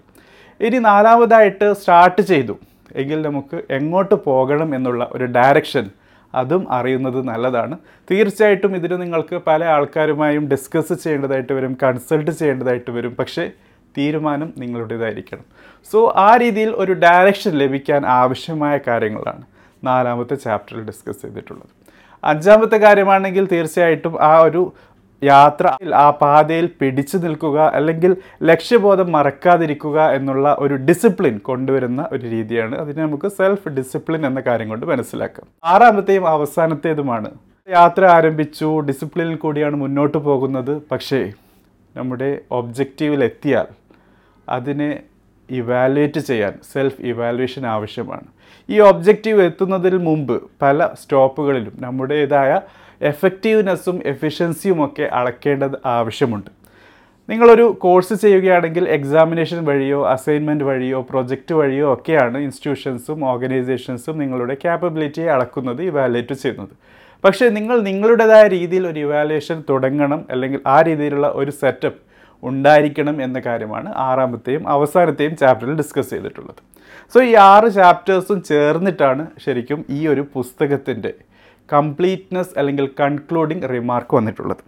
ഇനി 0.61 0.79
നാലാമതായിട്ട് 0.79 1.73
സ്റ്റാർട്ട് 1.73 2.23
ചെയ്തു. 2.23 2.55
എങ്കിൽ 2.96 3.23
നമുക്ക് 3.23 3.62
എങ്ങോട്ട് 3.70 4.14
പോകണം 4.14 4.75
എന്നുള്ള 4.75 5.08
ഒരു 5.12 5.25
ഡയറക്ഷൻ 5.25 5.87
അതും 6.35 6.73
അറിയുന്നത് 6.73 7.20
നല്ലതാണ്. 7.29 7.76
തീർച്ചയായിട്ടും 8.11 8.76
ഇതിന് 8.76 9.02
നിങ്ങൾക്ക് 9.02 9.37
പല 9.47 9.64
ആൾക്കാരുമായും 9.64 10.49
ഡിസ്കസ് 10.49 10.94
ചെയ്യേണ്ടതായിട്ട് 11.05 11.52
വരും 11.52 11.79
കൺസൾട്ട് 11.82 12.31
ചെയ്യേണ്ടതായിട്ട് 12.31 12.90
വരും. 12.90 13.14
പക്ഷേ 13.14 13.44
തീരുമാനം 13.99 14.52
നിങ്ങളുടേതായിരിക്കണം. 14.58 15.44
സോ 15.93 16.12
ആ 16.17 16.37
രീതിയിൽ 16.37 16.70
ഒരു 16.70 16.93
ഡയറക്ഷൻ 16.93 17.50
ലഭിക്കാൻ 17.50 18.06
ആവശ്യമായ 18.06 18.79
കാര്യങ്ങളാണ് 18.88 19.43
നാലാമത്തെ 19.85 20.35
ചാപ്റ്ററിൽ 20.35 20.85
ഡിസ്കസ് 20.85 21.23
ചെയ്തിട്ടുള്ളത്. 21.23 21.69
അഞ്ചാമത്തെ 22.25 22.76
കാര്യമാണെങ്കിൽ 22.76 23.49
തീർച്ചയായിട്ടും 23.52 24.23
ആ 24.23 24.38
ഒരു 24.38 24.73
യാത്ര 25.23 25.76
ആ 25.94 26.11
പാതയിൽ 26.11 26.69
പിടിച്ചു 26.81 27.17
നിൽക്കുക 27.17 27.61
അല്ലെങ്കിൽ 27.75 28.17
ലക്ഷ്യബോധം 28.43 29.12
മറക്കാതിരിക്കുക 29.12 30.11
എന്നുള്ള 30.11 30.56
ഒരു 30.58 30.75
ഡിസിപ്ലിൻ 30.75 31.38
കൊണ്ടുവരുന്ന 31.38 32.08
ഒരു 32.12 32.26
രീതിയാണ്. 32.26 32.79
അതിനെ 32.79 33.02
നമുക്ക് 33.02 33.29
സെൽഫ് 33.29 33.69
ഡിസിപ്ലിൻ 33.69 34.26
എന്ന 34.26 34.40
കാര്യം 34.40 34.69
കൊണ്ട് 34.69 34.87
മനസ്സിലാക്കാം. 34.87 35.47
ആറാമത്തെയും 35.64 36.29
അവസാനത്തേതുമാണ്. 36.29 37.30
യാത്ര 37.71 38.04
ആരംഭിച്ചു 38.04 38.80
ഡിസിപ്ലിനിൽ 38.80 39.37
കൂടിയാണ് 39.37 39.76
മുന്നോട്ട് 39.76 40.18
പോകുന്നത്. 40.18 40.83
പക്ഷേ 40.92 41.33
നമ്മുടെ 41.97 42.38
ഒബ്ജക്റ്റീവിൽ 42.50 43.25
എത്തിയാൽ 43.25 43.66
അതിനെ 44.48 45.02
ഇവാലുവേറ്റ് 45.50 46.20
ചെയ്യാൻ 46.20 46.58
സെൽഫ് 46.72 47.02
ഇവാലുവേഷൻ 47.02 47.66
ആവശ്യമാണ്. 47.66 48.26
ഈ 48.70 48.80
ഒബ്ജക്റ്റീവ് 48.80 49.42
എത്തുന്നതിന് 49.42 49.98
മുമ്പ് 49.98 50.50
പല 50.62 50.88
സ്റ്റോപ്പുകളിലും 51.02 51.72
നമ്മുടേതായ 51.80 52.60
എഫക്റ്റീവ്നെസ്സും 53.02 54.02
എഫിഷ്യൻസിയും 54.06 54.84
ഒക്കെ 54.84 55.02
അളക്കേണ്ടത് 55.02 55.78
ആവശ്യമുണ്ട്. 55.86 56.50
നിങ്ങളൊരു 57.30 57.76
കോഴ്സ് 57.80 58.14
ചെയ്യുകയാണെങ്കിൽ 58.14 58.88
എക്സാമിനേഷൻ 58.88 59.64
വഴിയോ 59.64 60.08
അസൈൻമെന്റ് 60.08 60.64
വഴിയോ 60.64 61.00
പ്രൊജക്റ്റ് 61.10 61.54
വഴിയോ 61.54 61.92
ഒക്കെയാണ് 61.92 62.38
ഇൻസ്റ്റിറ്റ്യൂഷൻസും 62.38 63.24
ഓർഗനൈസേഷൻസും 63.24 64.18
നിങ്ങളുടെ 64.18 64.54
ക്യാപ്പബിലിറ്റിയെ 64.54 65.26
അളക്കുന്നത് 65.26 65.82
ഇവാലുവേറ്റ് 65.82 66.34
ചെയ്യുന്നത്. 66.34 66.68
പക്ഷേ 67.24 67.48
നിങ്ങൾ 67.48 67.80
നിങ്ങളുടേതായ 67.80 68.48
രീതിയിൽ 68.48 68.86
ഒരു 68.86 69.00
ഇവാലുവേഷൻ 69.00 69.64
തുടങ്ങണം 69.70 70.26
അല്ലെങ്കിൽ 70.30 70.60
ആ 70.66 70.82
രീതിയിലുള്ള 70.82 71.32
ഒരു 71.34 71.50
സെറ്റപ്പ് 71.50 72.03
ഉണ്ടായിരിക്കണം 72.50 73.16
എന്ന 73.26 73.38
കാര്യമാണ് 73.46 73.88
ആറാമത്തെയും 74.06 74.64
അവസാനത്തെയും 74.74 75.34
ചാപ്റ്ററിൽ 75.42 75.76
ഡിസ്കസ് 75.82 76.10
ചെയ്തിട്ടുള്ളത്. 76.14 76.60
സോ 77.14 77.18
ഈ 77.30 77.34
ആറ് 77.52 77.68
ചാപ്റ്റേഴ്സും 77.78 78.38
ചേർന്നിട്ടാണ് 78.50 79.24
ശരിക്കും 79.44 79.80
ഈ 79.96 80.00
ഒരു 80.12 80.24
പുസ്തകത്തിന്റെ 80.34 81.12
കംപ്ലീറ്റ്നെസ് 81.72 82.54
അല്ലെങ്കിൽ 82.60 82.86
കൺക്ലൂഡിങ് 83.00 83.68
റിമാർക്ക് 83.74 84.14
വന്നിട്ടുള്ളത്. 84.18 84.64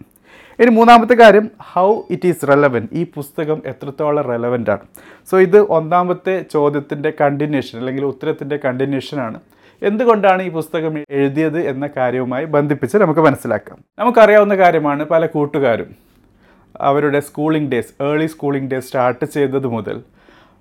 ഇനി 0.59 0.71
മൂന്നാമത്തെ 0.77 1.15
കാര്യം 1.21 1.45
ഹൗ 1.71 1.89
ഇറ്റ് 2.13 2.27
ഈസ് 2.29 2.47
റെലവന്റ് 2.51 2.89
ഈ 2.99 3.01
പുസ്തകം 3.15 3.59
എത്രത്തോളം 3.71 4.23
റെലവന്റ് 4.31 4.71
ആണ്? 4.75 4.85
സോ 5.29 5.35
ഇത് 5.47 5.59
ഒന്നാമത്തെ 5.77 6.35
ചോദ്യത്തിന്റെ 6.53 7.11
കണ്ടിന്യൂഷൻ 7.21 7.75
അല്ലെങ്കിൽ 7.81 8.05
ഉത്തരത്തിന്റെ 8.13 8.57
കണ്ടിന്യൂഷനാണ് 8.65 9.39
എന്തുകൊണ്ടാണ് 9.81 10.41
ഈ 10.47 10.49
പുസ്തകം 10.57 10.93
എഴുതിയത് 11.17 11.59
എന്ന 11.71 11.85
കാര്യവുമായി 11.97 12.45
ബന്ധിപ്പിച്ച് 12.55 12.97
നമുക്ക് 13.03 13.23
മനസ്സിലാക്കാം. 13.27 13.77
നമുക്കറിയാവുന്ന 13.99 14.55
കാര്യമാണ് 14.63 15.03
പല 15.13 15.25
കൂട്ടുകാരും 15.35 15.89
അവരുടെ 16.89 17.19
schooling 17.19 17.71
days 17.71 17.93
early 18.03 18.25
schooling 18.25 18.69
days 18.71 18.87
start 18.87 19.25
ചെയ്തത് 19.25 19.67
മുതൽ. 19.67 19.97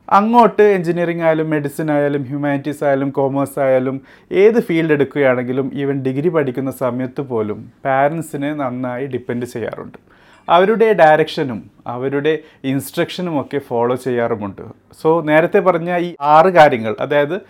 അങ്ങോട്ട് 0.08 0.62
എഞ്ചിനീയറിംഗ് 0.62 1.22
ആയാലും 1.22 1.50
മെഡിസിൻ 1.50 1.90
ആയാലും 1.90 2.22
ഹ്യൂമാനിറ്റീസ് 2.22 2.84
ആയാലും 2.84 3.10
കോമേഴ്സ് 3.10 3.58
ആയാലും 3.58 4.00
ഏത് 4.30 4.60
ഫീൽഡ് 4.60 4.92
എടുക്കുകയാണെങ്കിലും 4.92 5.70
ഈവൻ 5.74 6.02
ഡിഗ്രി 6.04 6.28
പഠിക്കുന്ന 6.28 6.70
സമയത്ത് 6.70 7.20
പോലും 7.20 7.72
പാരൻസിനെ 7.84 8.54
നന്നായി 8.54 9.06
ഡിപ്പെൻഡ് 9.06 9.46
ചെയ്യാറുണ്ട്. 9.46 9.98
അവരുടെ 10.48 10.92
ഡയറക്ഷനും 10.92 11.70
അവരുടെ 11.86 12.38
ഇൻസ്ട്രക്ഷനും 12.64 13.40
ഒക്കെ 13.40 13.58
ഫോളോ 13.58 13.94
ചെയ്യാറുമുണ്ട്. 13.94 14.62
സോ 15.00 15.20
നേരത്തെ 15.20 15.60
പറഞ്ഞ 15.60 15.96
ഈ 15.96 16.16
ആറ് 16.20 16.48
കാര്യങ്ങൾ 16.48 16.96
അതായത് 17.00 17.40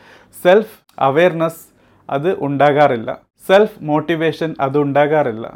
സെൽഫ് 0.44 0.76
അവെയർനെസ് 0.99 1.62
അത് 2.11 2.37
ഉണ്ടാകാറില്ല 2.40 3.18
സെൽഫ് 3.49 3.78
മോട്ടിവേഷൻ 3.82 4.54
അത് 4.61 4.78
ഉണ്ടാകാറില്ല 4.78 5.46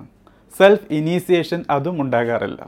സെൽഫ് 0.59 0.87
ഇനീസിയേഷൻ 0.91 1.65
അതും 1.71 2.03
ഉണ്ടാകാറില്ല. 2.03 2.61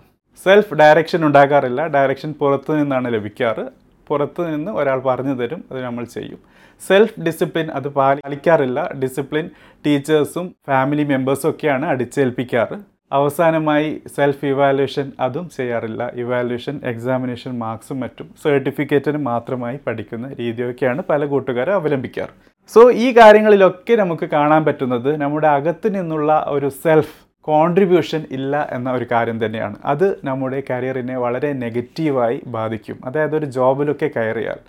സെൽഫ് 0.45 0.75
ഡയറക്ഷൻ 0.75 1.27
ഉണ്ടാകാറില്ല. 1.27 1.87
ഡയറക്ഷൻ 1.87 2.33
പുറത്തു 2.41 2.73
നിന്നാണ് 2.73 3.15
ലഭിക്കാറ്. 3.15 3.65
പുറത്തു 4.09 4.43
നിന്ന് 4.43 4.71
ഒരാൾ 4.71 4.99
പറഞ്ഞു 5.01 5.35
തരും 5.35 5.65
അത് 5.71 5.85
നമ്മൾ 5.85 6.05
ചെയ്യും. 6.05 6.39
സെൽഫ് 6.87 7.21
ഡിസിപ്ലിൻ 7.21 7.71
അത് 7.71 7.89
പാലിക്കാറില്ല. 7.89 8.89
ഡിസിപ്ലിൻ 9.03 9.51
ടീച്ചേഴ്സും 9.87 10.55
ഫാമിലി 10.69 11.05
മെമ്പേഴ്സും 11.05 11.51
ഒക്കെയാണ് 11.51 11.87
അടിച്ചേൽപ്പിക്കാറ്. 11.87 12.79
അവസാനമായി 13.13 14.03
സെൽഫ് 14.17 14.47
ഇവാലുവേഷൻ 14.47 15.13
അതും 15.21 15.51
ചെയ്യാറില്ല. 15.57 16.11
ഇവാലുവേഷൻ 16.15 16.81
എക്സാമിനേഷൻ 16.85 17.59
മാർക്സും 17.59 18.01
മറ്റും 18.01 18.29
സർട്ടിഫിക്കറ്റിന് 18.45 19.17
മാത്രമായി 19.17 19.79
പഠിക്കുന്ന 19.87 20.29
രീതിയൊക്കെയാണ് 20.39 21.03
പല 21.11 21.25
കൂട്ടുകാരും 21.25 21.75
അവലംബിക്കാറ്. 21.75 22.35
സോ 22.75 22.91
ഈ 23.05 23.17
കാര്യങ്ങളിലൊക്കെ 23.17 23.95
നമുക്ക് 23.95 24.25
കാണാൻ 24.25 24.65
പറ്റുന്നത് 24.65 25.17
നമ്മുടെ 25.17 25.49
അകത്ത് 25.49 25.89
നിന്നുള്ള 25.95 26.45
ഒരു 26.49 26.69
സെൽഫ് 26.69 27.15
കോൺട്രിബ്യൂഷൻ 27.45 28.23
ഇല്ല 28.31 28.69
എന്ന 28.73 28.93
ഒരു 28.93 29.07
കാര്യം 29.13 29.45
തന്നെയാണ്. 29.45 29.77
അത് 29.85 30.19
നമ്മുടെ 30.25 30.63
കരിയറിനെ 30.71 31.17
വളരെ 31.17 31.53
നെഗറ്റീവായി 31.53 32.43
ബാധിക്കും. 32.47 32.99
അതായത് 33.05 33.37
ഒരു 33.37 33.47
ജോബിലൊക്കെ 33.47 34.11
കയറിയാൽ 34.17 34.61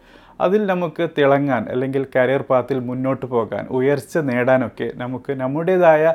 അതിൽ 0.42 0.66
നമുക്ക് 0.66 1.10
തിളങ്ങാൻ 1.18 1.64
അല്ലെങ്കിൽ 1.70 2.06
കരിയർ 2.16 2.42
പാത്തിൽ 2.42 2.80
മുന്നോട്ട് 2.80 3.26
പോകാൻ 3.26 3.68
ഉയർച്ച 3.70 4.18
നേടാനൊക്കെ 4.18 4.92
നമുക്ക് 4.96 5.32
നമ്മുടേതായ 5.32 6.14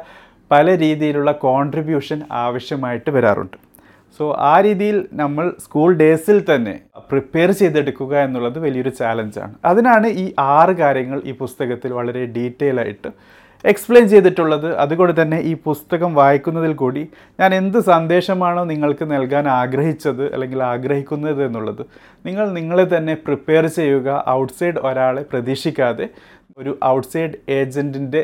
പല 0.51 0.77
രീതിയിലുള്ള 0.77 1.33
കോൺട്രിബ്യൂഷൻ 1.33 2.23
ആവശ്യമായിട്ട് 2.31 3.11
വരാറുണ്ട്. 3.11 3.57
സോ 4.21 4.37
ആ 4.39 4.61
രീതിയിൽ 4.61 5.09
നമ്മൾ 5.13 5.53
സ്കൂൾ 5.61 5.97
ഡേയ്സിൽ 5.97 6.55
തന്നെ 6.55 6.81
പ്രിപ്പയർ 7.11 7.51
ചെയ്തെടുക്കുക 7.51 8.19
എന്നുള്ളത് 8.19 8.59
വലിയൊരു 8.59 8.89
ചാലഞ്ചാണ് 8.89 9.55
അതിനാണ് 9.65 10.07
ഈ 10.07 10.35
ആറ് 10.39 10.71
കാര്യങ്ങൾ 10.71 11.23
ഈ 11.25 11.33
പുസ്തകത്തിൽ 11.33 11.93
വളരെ 11.93 12.27
ഡീറ്റെയിൽ 12.27 12.81
ആയിട്ട് 12.81 13.11
എക്സ്പ്ലെയിൻ 13.65 14.09
ചെയ്തിട്ടുള്ളത്. 14.09 14.67
അതുകൊണ്ട് 14.77 15.23
തന്നെ 15.23 15.39
ഈ 15.41 15.55
പുസ്തകം 15.55 16.15
വായിക്കുന്നതിൽ 16.15 16.73
കൂടി 16.75 17.03
ഞാൻ 17.41 17.55
എന്ത് 17.55 17.79
സന്ദേശമാണോ 17.81 18.65
നിങ്ങൾക്ക് 18.65 19.05
നൽകാൻ 19.13 19.49
ആഗ്രഹിച്ചത് 19.49 20.35
അല്ലെങ്കിൽ 20.35 20.63
ആഗ്രഹിക്കുന്നത് 20.63 21.45
എന്നുള്ളത് 21.45 21.83
നിങ്ങൾ 22.27 22.53
നിങ്ങളെ 22.59 22.97
തന്നെ 22.97 23.15
പ്രിപ്പയർ 23.15 23.67
ചെയ്യുക. 23.67 24.25
ഔട്ട്സൈഡ് 24.29 24.79
ഒരാളെ 24.79 25.25
പ്രതീക്ഷിക്കാതെ 25.33 26.09
ഒരു 26.59 26.79
ഔട്ട്സൈഡ് 26.85 27.37
ഏജന്റിന്റെ 27.49 28.23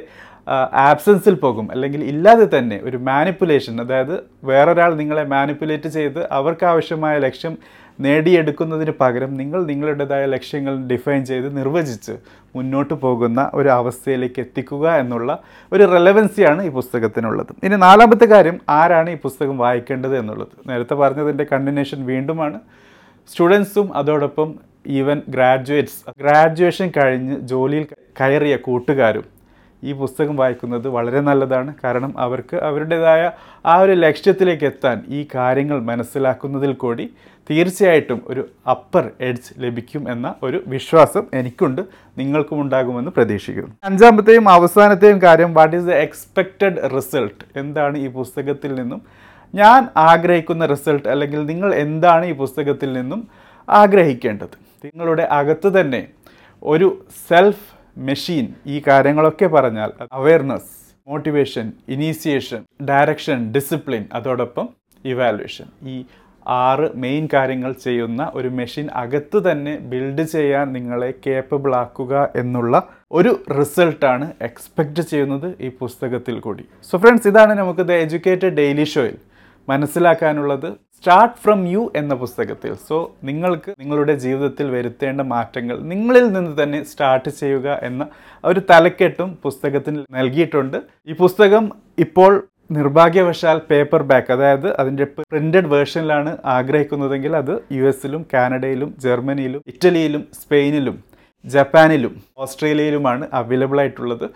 ആബ്സൻസിൽ 0.88 1.34
പോകും. 1.34 1.66
അല്ലെങ്കിൽ 1.72 2.04
ഇല്ലാതെ 2.04 2.58
തന്നെ 2.58 2.80
ഒരു 2.84 2.96
മാനിപ്പുലേഷൻ 2.96 3.80
അതായത് 3.80 4.16
വേറൊരാൾ 4.44 4.94
നിങ്ങളെ 4.94 5.24
മാനിപ്പുലേറ്റ് 5.24 5.88
ചെയ്ത് 5.88 6.20
അവർക്ക് 6.32 6.64
ആവശ്യമായ 6.64 7.18
ലക്ഷ്യം 7.18 7.56
നേടിയെടുക്കുന്നതിന് 8.00 8.90
പകരം 9.00 9.34
നിങ്ങൾ 9.34 9.64
നിങ്ങളുടേതായ 9.64 10.26
ലക്ഷ്യങ്ങൾ 10.26 10.86
ഡിഫൈൻ 10.86 11.24
ചെയ്ത് 11.24 11.56
നിർവചിച്ച് 11.56 12.12
മുന്നോട്ട് 12.56 12.94
പോകുന്ന 12.94 13.50
ഒരു 13.54 13.68
അവസ്ഥയിലേക്ക് 13.68 14.40
എത്തിക്കുക 14.40 14.90
എന്നുള്ള 14.96 15.38
ഒരു 15.72 15.84
റെലവൻസിയാണ് 15.84 16.62
ഈ 16.62 16.68
പുസ്തകത്തിനുള്ളത്. 16.68 17.52
ഇനി 17.64 17.76
നാലാമത്തെ 17.76 18.24
കാര്യം 18.24 18.60
ആരാണ് 18.68 19.10
ഈ 19.10 19.16
പുസ്തകം 19.16 19.58
വായിക്കേണ്ടത് 19.58 20.18
എന്നുള്ളത്. 20.18 20.48
നേരത്തെ 20.66 20.94
പറഞ്ഞതിന്റെ 20.94 21.46
കണ്ടിന്യൂഷൻ 21.52 22.06
വീണ്ടുമാണ്. 22.06 22.60
സ്റ്റുഡൻസും 23.30 23.96
അതോടൊപ്പം 23.96 24.54
ഈവൻ 24.86 25.22
ഗ്രാജുവേറ്റ്സ് 25.28 26.10
ഗ്രാജുവേഷൻ 26.20 26.92
കഴിഞ്ഞ് 26.96 27.40
ജോലിയിൽ 27.40 27.86
കയറിയ 28.20 28.56
കൂട്ടുകാരും 28.56 29.24
ഈ 29.84 29.92
പുസ്തകം 29.92 30.36
വായിക്കുന്നത് 30.36 30.88
വളരെ 30.88 31.20
നല്ലതാണ്. 31.20 31.74
കാരണം 31.84 32.12
അവർക്ക് 32.18 32.56
അവരുടേതായ 32.56 33.30
ആ 33.66 33.76
ഒരു 33.76 33.92
ലക്ഷ്യത്തിലേക്ക് 33.92 34.64
എത്താൻ 34.64 35.02
ഈ 35.08 35.26
കാര്യങ്ങൾ 35.34 35.80
മനസ്സിലാക്കുന്നതിൽ 35.80 36.72
കൂടി 36.72 37.10
തീർച്ചയായിട്ടും 37.50 38.22
ഒരു 38.26 38.42
അപ്പർ 38.70 39.10
എഡ്ജ് 39.20 39.52
ലഭിക്കും 39.58 40.10
എന്ന 40.10 40.34
ഒരു 40.42 40.64
വിശ്വാസം 40.66 41.24
എനിക്കുണ്ട്. 41.34 41.82
നിങ്ങൾക്കും 42.18 42.60
ഉണ്ടാകുമെന്ന് 42.60 43.10
പ്രതീക്ഷിക്കുന്നു. 43.10 43.72
അഞ്ചാമത്തെയും 43.84 44.48
അവസാനത്തെയും 44.48 45.22
കാര്യം 45.22 45.54
what 45.54 45.76
is 45.76 45.84
the 45.84 45.90
expected 45.90 46.90
result 46.96 47.44
എന്താണ് 47.56 47.98
ഈ 47.98 48.08
പുസ്തകത്തിൽ 48.08 48.74
നിന്നും? 48.74 49.02
ഞാൻ 49.54 49.88
ആഗ്രഹിക്കുന്ന 49.96 50.66
റിസൾട്ട് 50.66 51.08
അല്ലെങ്കിൽ 51.08 51.46
നിങ്ങൾ 51.46 51.74
എന്താണ് 51.74 52.26
ഈ 52.26 52.32
പുസ്തകത്തിൽ 52.32 52.92
നിന്നും 52.92 53.28
ആഗ്രഹിക്കേണ്ടത്? 53.68 54.56
നിങ്ങളുടെ 54.84 55.22
അകത്ത് 55.22 55.80
തന്നെ 55.80 56.06
ഒരു 56.62 56.88
സെൽഫ് 57.28 57.73
മെഷീൻ 57.96 58.54
ഈ 58.66 58.82
കാര്യങ്ങളൊക്കെ 58.88 59.46
പറഞ്ഞാൽ 59.46 59.92
awareness 60.12 60.72
motivation 61.06 61.72
initiation 61.88 62.62
direction 62.82 63.52
discipline 63.52 64.04
അതോടൊപ്പം 64.12 64.68
ഇവാലുവേഷൻ 65.04 65.66
ഈ 65.88 66.04
ആറ് 66.46 66.90
മെയിൻ 66.94 67.28
കാര്യങ്ങൾ 67.32 67.72
ചെയ്യുന്ന 67.72 68.30
ഒരു 68.34 68.48
മെഷീൻ 68.48 68.88
അകത്ത് 68.94 69.50
തന്നെ 69.50 69.76
ബിൽഡ് 69.76 70.22
ചെയ്യാൻ 70.22 70.72
നിങ്ങളെ 70.72 71.14
കേപ്പബിൾ 71.26 71.74
ആക്കുക 71.74 72.30
എന്നുള്ള 72.36 72.88
ഒരു 73.12 73.44
റിസൾട്ടാണ് 73.58 74.32
എക്സ്പെക്റ്റ് 74.42 75.02
ചെയ്യുന്നത് 75.02 75.54
ഈ 75.60 75.68
പുസ്തകത്തിൽ 75.68 76.40
കൂടി. 76.40 76.64
സോ 76.82 76.98
ഫ്രണ്ട്സ് 76.98 77.28
ഇതാണ് 77.28 77.54
നമുക്ക് 77.58 77.80
ദ 77.80 77.92
എഡ്യൂക്കേറ്റഡ് 77.92 78.54
ഡെയിലി 78.54 78.84
ഷോയിൽ 78.84 79.16
മനസ്സിലാക്കാനുള്ളത് 79.68 80.68
സ്റ്റാർട്ട് 80.96 81.38
ഫ്രം 81.44 81.60
യു 81.74 81.82
എന്ന 82.00 82.12
പുസ്തകത്തിൽ. 82.22 82.70
സോ 82.88 82.96
നിങ്ങൾക്ക് 83.28 83.70
നിങ്ങളുടെ 83.80 84.14
ജീവിതത്തിൽ 84.24 84.66
വരുത്തേണ്ട 84.74 85.20
മാറ്റങ്ങൾ 85.34 85.76
നിങ്ങളിൽ 85.92 86.26
നിന്ന് 86.36 86.52
തന്നെ 86.62 86.80
സ്റ്റാർട്ട് 86.90 87.30
ചെയ്യുക 87.40 87.68
എന്ന 87.88 88.02
ഒരു 88.44 88.60
തലക്കെട്ടും 88.70 89.30
പുസ്തകത്തിന് 89.44 90.02
നൽകിയിട്ടുണ്ട്. 90.18 90.78
ഈ 91.10 91.14
പുസ്തകം 91.22 91.66
ഇപ്പോൾ 92.04 92.32
നിർഭാഗ്യവശാൽ 92.76 93.56
പേപ്പർ 93.70 94.02
ബാക്ക് 94.10 94.30
അതായത് 94.34 94.68
അതിന്റെ 94.80 95.04
പ്രിന്റഡ് 95.16 95.70
വേർഷനിലാണ് 95.72 96.30
ആഗ്രഹിക്കുന്നതെങ്കിൽ 96.56 97.32
അത് 97.42 97.54
യു 97.76 97.84
എസിലും 97.90 98.22
കാനഡയിലും 98.34 98.90
ജർമ്മനിയിലും 99.04 99.62
ഇറ്റലിയിലും 99.72 100.22
സ്പെയിനിലും 100.40 100.96
ജപ്പാനിലും 101.44 102.12
ഓസ്ട്രേലിയയിലുമാണ് 102.42 103.24
അവൈലബിൾ 103.40 103.78
ആയിട്ടുള്ളത്. 103.80 104.26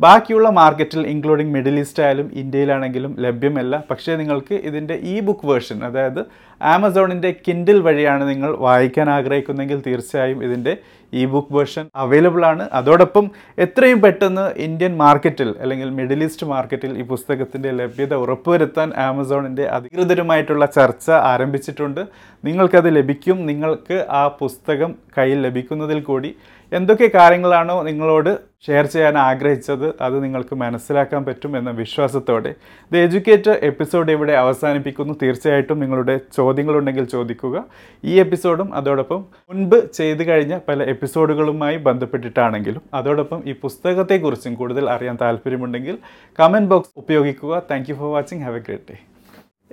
ബാക്കിയുള്ള 0.00 0.50
മാർക്കറ്റിൽ 0.50 1.06
ഇൻക്ലൂഡിങ് 1.06 1.54
മിഡിൽ 1.54 1.78
ഈസ്റ്റ് 1.78 2.02
ആയാലും 2.02 2.30
ഇന്ത്യയിലാണെങ്കിലും 2.32 3.16
ലഭ്യമല്ല. 3.18 3.84
പക്ഷേ 3.90 4.16
നിങ്ങൾക്ക് 4.16 4.54
ഇതിന്റെ 4.54 4.94
ഇ 4.94 5.20
ബുക്ക് 5.20 5.46
വേർഷൻ 5.46 5.84
അതായത് 5.84 6.26
ആമസോണിന്റെ 6.62 7.34
കിൻഡിൽ 7.48 7.80
വഴിയാണ് 7.80 8.28
നിങ്ങൾ 8.28 8.56
വായിക്കാൻ 8.56 9.10
ആഗ്രഹിക്കുന്നെങ്കിൽ 9.10 9.82
തീർച്ചയായും 9.86 10.44
ഇതിന്റെ 10.44 10.76
ഇ 11.12 11.24
ബുക്ക് 11.24 11.54
വേർഷൻ 11.54 11.86
അവൈലബിൾ 11.96 12.46
ആണ്. 12.46 12.68
അതോടൊപ്പം 12.72 13.30
എത്രയും 13.58 14.02
പെട്ടെന്ന് 14.02 14.50
ഇന്ത്യൻ 14.56 14.96
മാർക്കറ്റിൽ 14.96 15.54
അല്ലെങ്കിൽ 15.60 15.90
മിഡിൽ 15.90 16.24
ഈസ്റ്റ് 16.24 16.46
മാർക്കറ്റിൽ 16.46 16.98
ഈ 16.98 17.02
പുസ്തകത്തിന്റെ 17.02 17.70
ലഭ്യത 17.70 18.14
ഉറപ്പുവരുത്താൻ 18.14 18.92
ആമസോണിന്റെ 18.96 19.66
അധികൃതരുമായിട്ടുള്ള 19.66 20.66
ചർച്ച 20.66 21.10
ആരംഭിച്ചിട്ടുണ്ട്. 21.10 22.00
നിങ്ങൾക്കത് 22.44 22.96
ലഭിക്കും. 22.96 23.46
നിങ്ങൾക്ക് 23.46 24.06
ആ 24.10 24.28
പുസ്തകം 24.28 24.94
കയ്യിൽ 25.18 25.40
ലഭിക്കുന്നതിൽ 25.40 26.00
കൂടി 26.00 26.36
എന്തൊക്കെ 26.72 27.10
കാര്യങ്ങളാണോ 27.14 27.82
നിങ്ങളോട് 27.82 28.38
ഷെയർ 28.66 28.86
ചെയ്യാൻ 28.86 29.18
ആഗ്രഹിച്ചത് 29.18 29.94
അത് 30.00 30.24
നിങ്ങൾക്ക് 30.24 30.54
മനസ്സിലാക്കാൻ 30.54 31.24
പറ്റും 31.24 31.58
എന്ന 31.58 31.70
വിശ്വാസത്തോടെ. 31.70 32.54
ദ 32.92 32.96
എഡ്യൂക്കേറ്റർ 32.96 33.58
എപ്പിസോഡ് 33.62 34.12
ഇവിടെ 34.12 34.32
അവസാനിപ്പിക്കുന്നു. 34.32 35.14
തീർച്ചയായിട്ടും 35.22 35.80
നിങ്ങളുടെ 35.80 36.20
ചോദ്യങ്ങളുണ്ടെങ്കിൽ 36.36 37.04
ചോദിക്കുക. 37.04 37.64
ഈ 38.04 38.20
എപ്പിസോഡും 38.20 38.74
അതോടൊപ്പം 38.74 39.24
മുൻപ് 39.48 39.92
ചെയ്തു 39.92 40.22
കഴിഞ്ഞ 40.22 40.58
പല 40.68 40.82
എപ്പിസോഡുകളുമായി 40.82 41.76
ബന്ധപ്പെട്ടിട്ടാണെങ്കിലും 41.76 42.82
അതോടൊപ്പം 42.94 43.42
ഈ 43.46 43.52
പുസ്തകത്തെക്കുറിച്ചും 43.52 44.54
കൂടുതൽ 44.54 44.90
അറിയാൻ 44.90 45.18
താല്പര്യമുണ്ടെങ്കിൽ 45.22 45.98
കമന്റ് 46.40 46.68
ബോക്സ് 46.68 46.90
ഉപയോഗിക്കുക. 46.96 47.62
Thank 47.70 47.92
for 47.92 48.12
watching 48.12 48.42
have 48.42 48.56
a 48.56 48.58
great 48.58 48.84
day 48.90 48.98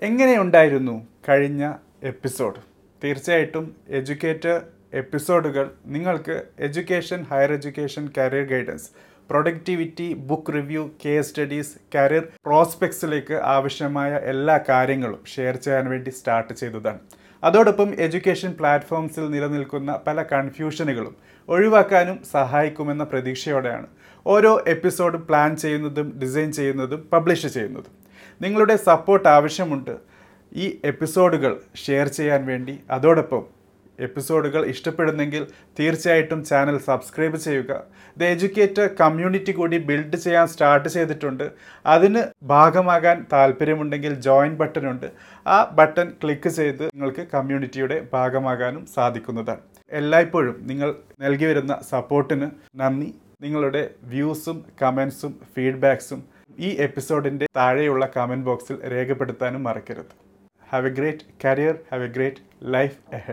എങ്ങനെയുണ്ടായിരുന്നു 0.03 1.07
കഴിഞ്ഞ 1.29 1.73
എപ്പിസോഡ്? 2.03 2.55
തീർച്ചയായിട്ടും 3.03 3.75
എഡ്യൂക്കേറ്റർ 3.89 4.61
എപ്പിസോഡുകൾ 4.93 5.71
നിങ്ങൾക്ക് 5.85 6.43
education 6.59 7.23
higher 7.31 7.53
education 7.53 8.09
career 8.17 8.45
guidance 8.45 8.89
productivity 9.29 10.13
book 10.13 10.53
review 10.53 10.89
case 11.05 11.29
studies 11.29 11.75
career 11.95 12.27
പ്രോസ്പെക്ട്സിലേക്ക് 12.45 13.33
ആവശ്യമായ 13.33 14.13
എല്ലാ 14.15 14.59
കാര്യങ്ങളും 14.69 15.23
ഷെയർ 15.35 15.55
ചെയ്യാൻ 15.55 15.89
വേണ്ടി 15.89 16.09
സ്റ്റാർട്ട് 16.09 16.53
ചെയ്തതാണ്. 16.53 16.99
അതോടൊപ്പം 17.43 17.89
എഡ്യൂക്കേഷൻ 17.99 18.51
പ്ലാറ്റ്ഫോംസിൽ 18.59 19.29
നിലനിൽക്കുന്ന 19.29 20.01
പല 20.07 20.23
കൺഫ്യൂഷനുകളും 20.23 21.15
ഒഴിവാക്കാനും 21.49 22.19
സഹായിക്കുമെന്ന 22.31 23.03
പ്രതീക്ഷയോടെയാണ് 23.03 23.87
ഓരോ 24.25 24.63
എപ്പിസോഡും 24.67 25.27
പ്ലാൻ 25.27 25.55
ചെയ്യുന്നതും 25.55 26.19
ഡിസൈൻ 26.19 26.51
ചെയ്യുന്നതും 26.51 27.09
പബ്ലിഷ് 27.13 27.47
ചെയ്യുന്നതും. 27.47 27.91
നിങ്ങളുടെ 28.41 28.75
സപ്പോർട്ട് 28.75 29.29
ആവശ്യമുണ്ട് 29.29 29.97
ഈ 30.55 30.81
എപ്പിസോഡുകൾ 30.85 31.59
ഷെയർ 31.75 32.07
ചെയ്യാൻ 32.07 32.45
വേണ്ടി. 32.45 32.79
അതോടൊപ്പം 32.91 33.62
എപ്പിസോഡുകൾ 33.99 34.65
ഇഷ്ടപ്പെടുന്നെങ്കിൽ 34.65 35.47
തീർച്ചയായിട്ടും 35.79 36.45
ചാനൽ 36.45 36.77
സബ്സ്ക്രൈബ് 36.77 37.35
ചെയ്യുക. 37.35 37.83
ദ 38.17 38.23
എജ്യൂക്കേറ്റർ 38.23 38.89
കമ്മ്യൂണിറ്റി 39.01 39.51
കൂടി 39.51 39.77
ബിൽഡ് 39.77 40.15
ചെയ്യാൻ 40.15 40.47
സ്റ്റാർട്ട് 40.47 40.89
ചെയ്തിട്ടുണ്ട്. 40.89 41.51
അതിന് 41.85 42.23
ഭാഗമാകാൻ 42.43 43.25
താല്പര്യമുണ്ടെങ്കിൽ 43.33 44.13
ജോയിൻ 44.13 44.55
ബട്ടൺ 44.55 44.89
ഉണ്ട്. 44.89 45.11
ആ 45.47 45.63
ബട്ടൺ 45.63 46.11
ക്ലിക്ക് 46.23 46.49
ചെയ്ത് 46.49 46.83
നിങ്ങൾക്ക് 46.83 47.27
കമ്മ്യൂണിറ്റിയുടെ 47.33 48.07
ഭാഗമാകാനും 48.13 48.85
സാധിക്കുന്നതാണ്. 48.85 49.59
എല്ലായ്പ്പോഴും 49.91 50.67
നിങ്ങൾ 50.67 50.95
നൽകി 51.21 51.45
വരുന്ന 51.45 51.81
സപ്പോർട്ടിന് 51.89 52.49
നന്ദി. 52.75 53.15
നിങ്ങളുടെ 53.41 53.89
വ്യൂസും 54.03 54.65
കമൻസും 54.81 55.39
ഫീഡ്ബാക്സും 55.55 56.23
ഈ 56.59 56.69
എപ്പിസോഡിന്റെ 56.69 57.47
താഴെയുള്ള 57.55 58.09
കമന്റ് 58.17 58.45
ബോക്സിൽ 58.45 58.91
രേഖപ്പെടുത്താനും 58.91 59.63
മറക്കരുത്. 59.63 60.23
Have 60.69 60.87
a 60.87 60.89
great 60.89 61.17
career 61.45 61.75
have 61.91 62.03
a 62.03 62.07
great 62.07 62.37
life 62.63 62.97
ahead 63.13 63.21